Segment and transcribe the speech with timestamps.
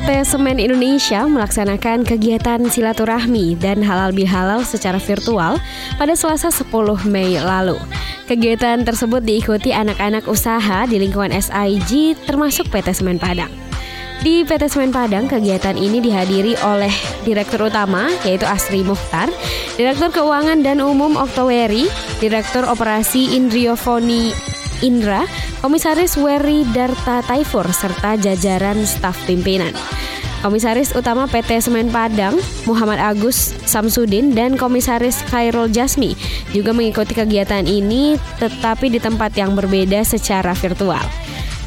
[0.00, 5.60] PT Semen Indonesia melaksanakan kegiatan silaturahmi dan halal bihalal secara virtual
[6.00, 6.72] pada Selasa 10
[7.04, 7.76] Mei lalu.
[8.24, 13.52] Kegiatan tersebut diikuti anak-anak usaha di lingkungan SIG termasuk PT Semen Padang.
[14.24, 16.92] Di PT Semen Padang, kegiatan ini dihadiri oleh
[17.28, 19.28] Direktur Utama yaitu Asri Mukhtar,
[19.76, 21.84] Direktur Keuangan dan Umum Oktoweri,
[22.24, 24.32] Direktur Operasi Indriofoni
[24.80, 25.28] Indra,
[25.60, 29.72] Komisaris Weri Darta Taifur, serta jajaran staf pimpinan.
[30.40, 36.16] Komisaris Utama PT Semen Padang, Muhammad Agus Samsudin, dan Komisaris Khairul Jasmi
[36.56, 41.04] juga mengikuti kegiatan ini tetapi di tempat yang berbeda secara virtual.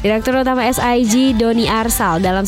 [0.04, 2.44] Direktur Utama SIG Doni Arsal dalam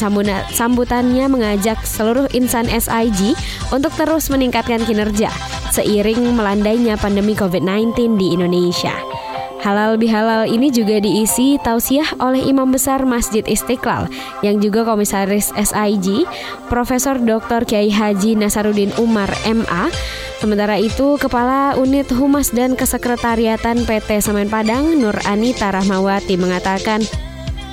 [0.51, 3.33] sambutannya mengajak seluruh insan SIG
[3.73, 5.33] untuk terus meningkatkan kinerja
[5.73, 9.16] seiring melandainya pandemi COVID-19 di Indonesia.
[9.65, 14.07] Halal bihalal ini juga diisi tausiah oleh Imam Besar Masjid Istiqlal
[14.45, 16.29] yang juga Komisaris SIG,
[16.69, 17.65] Profesor Dr.
[17.65, 19.89] Kiai Haji Nasaruddin Umar MA.
[20.37, 27.01] Sementara itu, Kepala Unit Humas dan Kesekretariatan PT Semen Padang Nur Anita Rahmawati mengatakan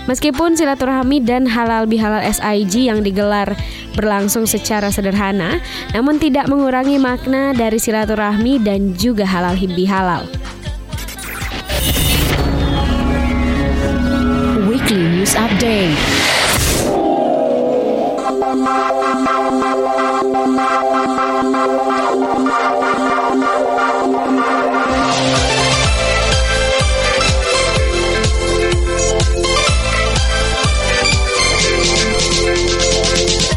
[0.03, 3.55] Meskipun silaturahmi dan halal bihalal SIG yang digelar
[3.95, 5.63] berlangsung secara sederhana,
[5.95, 10.27] namun tidak mengurangi makna dari silaturahmi dan juga halal bihalal.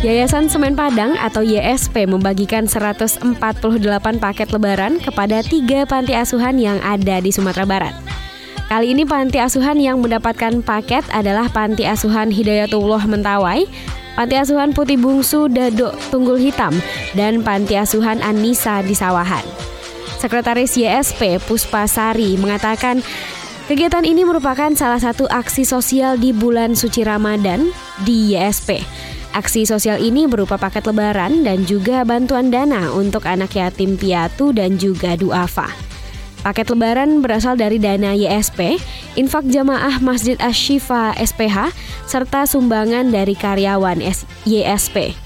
[0.07, 3.27] Yayasan Semen Padang atau YSP membagikan 148
[4.23, 8.26] paket lebaran kepada tiga panti asuhan yang ada di Sumatera Barat.
[8.67, 13.63] Kali ini panti asuhan yang mendapatkan paket adalah Panti Asuhan Hidayatullah Mentawai,
[14.19, 16.75] Panti Asuhan Putih Bungsu Dadok Tunggul Hitam,
[17.15, 19.47] dan Panti Asuhan Anissa di Sawahan.
[20.19, 23.07] Sekretaris YSP Puspasari mengatakan
[23.71, 27.71] kegiatan ini merupakan salah satu aksi sosial di bulan suci Ramadan
[28.03, 28.83] di YSP.
[29.31, 34.75] Aksi sosial ini berupa paket lebaran dan juga bantuan dana untuk anak yatim piatu dan
[34.75, 35.96] juga duafa.
[36.47, 38.79] Paket lebaran berasal dari dana YSP,
[39.19, 41.75] infak jamaah Masjid Ashifa SPH,
[42.07, 43.99] serta sumbangan dari karyawan
[44.47, 45.19] YSP.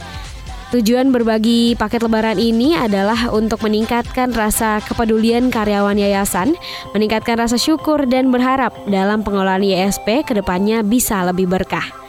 [0.72, 6.56] Tujuan berbagi paket lebaran ini adalah untuk meningkatkan rasa kepedulian karyawan yayasan,
[6.96, 11.99] meningkatkan rasa syukur dan berharap dalam pengelolaan YSP ke depannya bisa lebih berkah.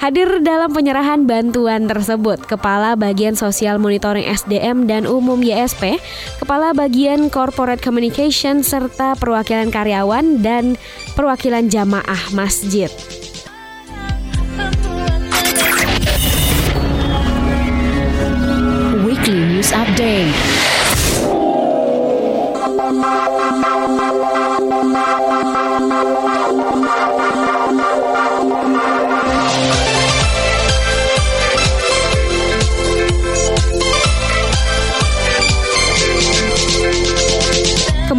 [0.00, 6.00] Hadir dalam penyerahan bantuan tersebut Kepala Bagian Sosial Monitoring SDM dan Umum YSP,
[6.40, 10.80] Kepala Bagian Corporate Communication serta perwakilan karyawan dan
[11.12, 12.88] perwakilan jamaah masjid.
[19.04, 20.49] Weekly News Update.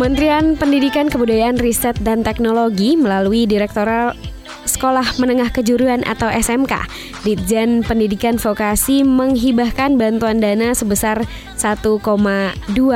[0.02, 4.18] Kementerian Pendidikan Kebudayaan Riset dan Teknologi melalui Direktorat
[4.66, 6.74] Sekolah Menengah Kejuruan atau SMK,
[7.22, 11.22] Ditjen Pendidikan Vokasi menghibahkan bantuan dana sebesar
[11.54, 12.02] 1,2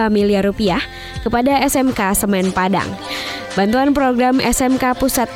[0.09, 0.81] miliar rupiah
[1.21, 2.89] kepada SMK Semen Padang.
[3.53, 5.29] Bantuan program SMK Pusat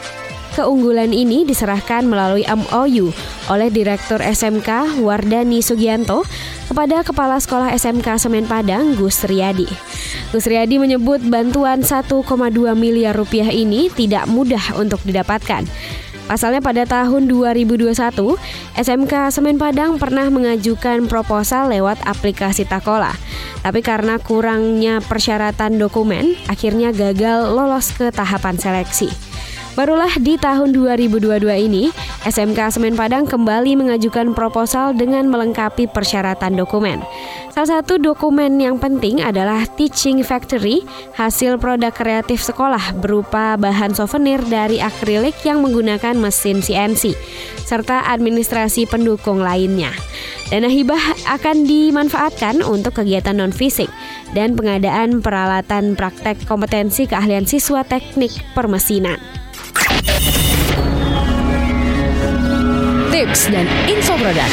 [0.59, 3.15] keunggulan ini diserahkan melalui MOU
[3.47, 6.27] oleh Direktur SMK Wardani Sugianto
[6.67, 9.71] kepada Kepala Sekolah SMK Semen Padang Gus Riyadi.
[10.35, 12.11] Gus Riyadi menyebut bantuan 1,2
[12.75, 15.63] miliar rupiah ini tidak mudah untuk didapatkan.
[16.27, 17.89] Pasalnya pada tahun 2021,
[18.77, 23.15] SMK Semen Padang pernah mengajukan proposal lewat aplikasi Takola.
[23.65, 29.28] Tapi karena kurangnya persyaratan dokumen, akhirnya gagal lolos ke tahapan seleksi.
[29.77, 31.93] Barulah di tahun 2022 ini,
[32.25, 36.99] SMK Semen Padang kembali mengajukan proposal dengan melengkapi persyaratan dokumen.
[37.53, 40.81] Salah satu dokumen yang penting adalah Teaching Factory,
[41.13, 47.13] hasil produk kreatif sekolah berupa bahan souvenir dari akrilik yang menggunakan mesin CNC,
[47.63, 49.93] serta administrasi pendukung lainnya.
[50.49, 53.87] Dana hibah akan dimanfaatkan untuk kegiatan non-fisik
[54.33, 59.21] dan pengadaan peralatan praktek kompetensi keahlian siswa teknik permesinan.
[63.19, 64.47] Tips dan info produk.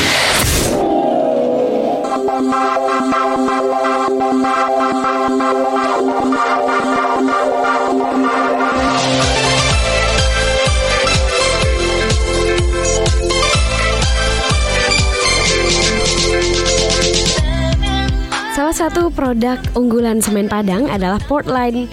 [18.51, 21.87] Salah satu produk unggulan semen Padang adalah Portland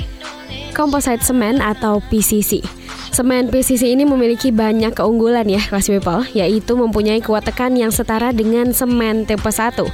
[0.73, 2.82] Composite Cement atau PCC.
[3.13, 8.33] Semen PCC ini memiliki banyak keunggulan ya kelas people, yaitu mempunyai kuat tekan yang setara
[8.33, 9.85] dengan semen tipe 1.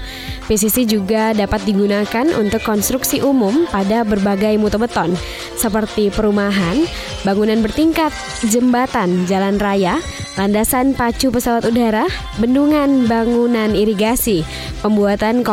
[0.47, 5.19] PCC juga dapat digunakan untuk konstruksi umum pada berbagai mutu beton,
[5.59, 6.87] seperti perumahan,
[7.27, 8.15] bangunan bertingkat,
[8.47, 9.99] jembatan, jalan raya,
[10.39, 12.07] landasan pacu pesawat udara,
[12.39, 14.47] bendungan bangunan irigasi,
[14.79, 15.43] pembuatan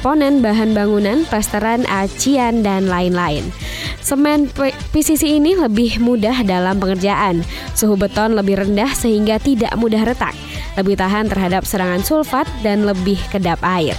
[0.00, 3.52] komponen bahan bangunan, plesteran, acian, dan lain-lain.
[4.00, 4.48] Semen
[4.96, 7.44] PCC ini lebih mudah dalam pengerjaan.
[7.76, 10.32] Suhu beton lebih rendah sehingga tidak mudah retak,
[10.80, 13.92] lebih tahan terhadap serangan sulfat dan lebih kedap air.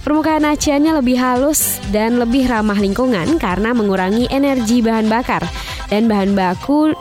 [0.00, 5.44] Permukaan aciannya lebih halus dan lebih ramah lingkungan karena mengurangi energi bahan bakar
[5.92, 6.96] dan bahan baku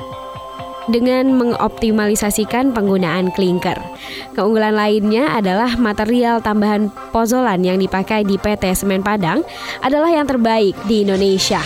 [0.90, 3.78] dengan mengoptimalisasikan penggunaan klinker.
[4.34, 9.46] Keunggulan lainnya adalah material tambahan pozolan yang dipakai di PT Semen Padang
[9.86, 11.62] adalah yang terbaik di Indonesia.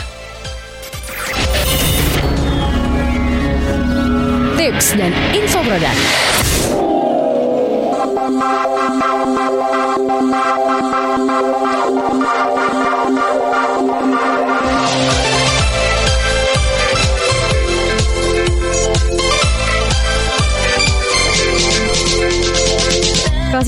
[4.60, 5.96] Tips dan info produk.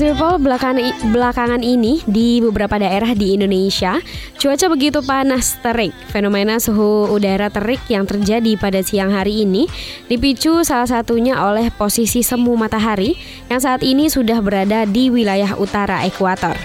[0.08, 4.00] People belakangan, belakangan ini di beberapa daerah di Indonesia
[4.40, 5.92] cuaca begitu panas terik.
[6.08, 9.68] Fenomena suhu udara terik yang terjadi pada siang hari ini
[10.08, 13.20] dipicu salah satunya oleh posisi semu matahari
[13.52, 16.56] yang saat ini sudah berada di wilayah utara ekuator.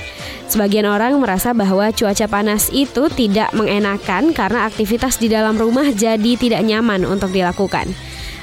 [0.48, 6.40] Sebagian orang merasa bahwa cuaca panas itu tidak mengenakan karena aktivitas di dalam rumah jadi
[6.40, 7.92] tidak nyaman untuk dilakukan.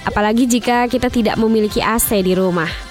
[0.05, 2.90] Apalagi jika kita tidak memiliki AC di rumah.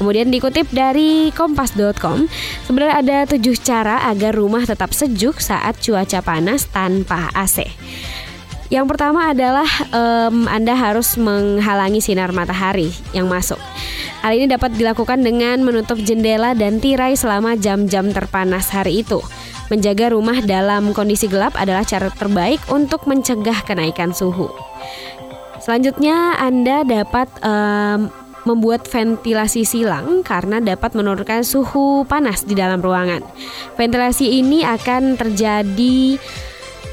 [0.00, 2.24] Kemudian dikutip dari kompas.com,
[2.64, 7.68] sebenarnya ada tujuh cara agar rumah tetap sejuk saat cuaca panas tanpa AC.
[8.72, 13.60] Yang pertama adalah um, Anda harus menghalangi sinar matahari yang masuk.
[14.24, 19.20] Hal ini dapat dilakukan dengan menutup jendela dan tirai selama jam-jam terpanas hari itu.
[19.68, 24.48] Menjaga rumah dalam kondisi gelap adalah cara terbaik untuk mencegah kenaikan suhu.
[25.60, 28.08] Selanjutnya, Anda dapat um,
[28.50, 33.22] membuat ventilasi silang karena dapat menurunkan suhu panas di dalam ruangan.
[33.78, 36.18] Ventilasi ini akan terjadi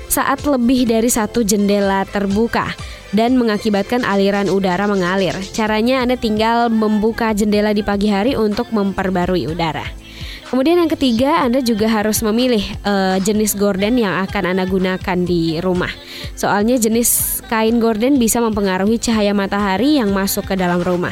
[0.07, 2.71] saat lebih dari satu jendela terbuka
[3.11, 5.35] dan mengakibatkan aliran udara mengalir.
[5.53, 10.06] Caranya Anda tinggal membuka jendela di pagi hari untuk memperbarui udara.
[10.47, 15.59] Kemudian yang ketiga, Anda juga harus memilih uh, jenis gorden yang akan Anda gunakan di
[15.59, 15.91] rumah.
[16.39, 21.11] Soalnya jenis kain gorden bisa mempengaruhi cahaya matahari yang masuk ke dalam rumah.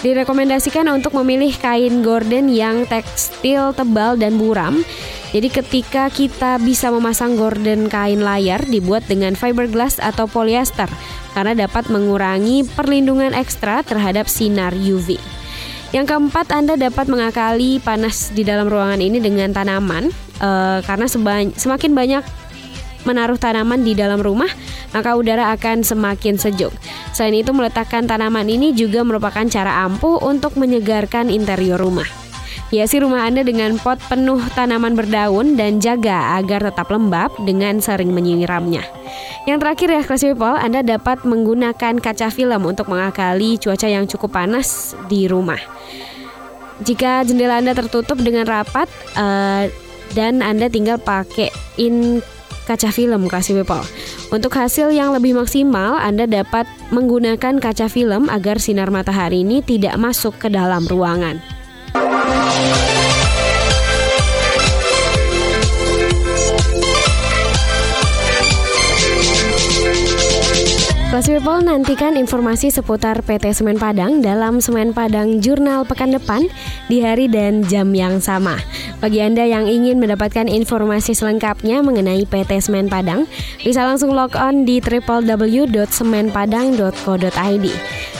[0.00, 4.80] Direkomendasikan untuk memilih kain gorden yang tekstil tebal dan buram.
[5.36, 10.88] Jadi ketika kita bisa memasang gorden kain layar dibuat dengan fiberglass atau polyester
[11.36, 15.41] karena dapat mengurangi perlindungan ekstra terhadap sinar UV.
[15.92, 20.08] Yang keempat, Anda dapat mengakali panas di dalam ruangan ini dengan tanaman,
[20.40, 21.04] uh, karena
[21.52, 22.24] semakin banyak
[23.04, 24.48] menaruh tanaman di dalam rumah,
[24.96, 26.72] maka udara akan semakin sejuk.
[27.12, 32.21] Selain itu, meletakkan tanaman ini juga merupakan cara ampuh untuk menyegarkan interior rumah.
[32.72, 38.16] Hiasi rumah Anda dengan pot penuh tanaman berdaun dan jaga agar tetap lembab dengan sering
[38.16, 38.80] menyiramnya.
[39.44, 44.32] Yang terakhir ya kelas people, Anda dapat menggunakan kaca film untuk mengakali cuaca yang cukup
[44.32, 45.60] panas di rumah.
[46.80, 48.88] Jika jendela Anda tertutup dengan rapat
[49.20, 49.68] uh,
[50.16, 52.24] dan Anda tinggal pakai in
[52.64, 53.84] kaca film kelas people.
[54.32, 60.00] Untuk hasil yang lebih maksimal, Anda dapat menggunakan kaca film agar sinar matahari ini tidak
[60.00, 61.51] masuk ke dalam ruangan.
[71.12, 76.48] Kelas People nantikan informasi seputar PT Semen Padang dalam Semen Padang Jurnal pekan depan
[76.88, 78.56] di hari dan jam yang sama.
[79.02, 83.26] Bagi Anda yang ingin mendapatkan informasi selengkapnya mengenai PT Semen Padang,
[83.58, 87.66] bisa langsung log on di www.semenpadang.co.id.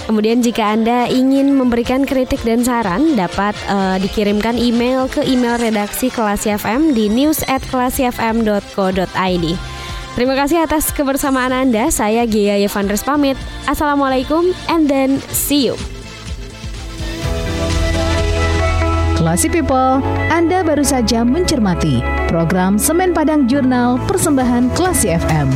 [0.02, 6.10] Kemudian jika Anda ingin memberikan kritik dan saran dapat uh, dikirimkan email ke email redaksi
[6.10, 9.46] Kelasi FM di news@kelasifm.co.id.
[10.12, 11.94] Terima kasih atas kebersamaan Anda.
[11.94, 13.38] Saya Gia Yevandres pamit.
[13.70, 15.78] Assalamualaikum and then see you.
[19.32, 25.48] Classy People, Anda baru saja mencermati program Semen Padang Jurnal Persembahan Classy FM.